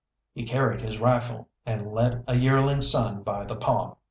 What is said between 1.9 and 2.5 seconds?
led a